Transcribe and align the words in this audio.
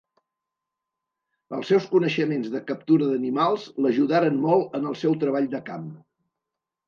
Els 1.57 1.67
seus 1.71 1.83
coneixements 1.91 2.47
de 2.55 2.61
captura 2.71 3.09
d'animals 3.11 3.67
l'ajudaren 3.87 4.39
molt 4.47 4.75
en 4.79 4.87
el 4.93 4.97
seu 5.03 5.15
treball 5.25 5.49
de 5.55 5.61
camp. 5.71 5.87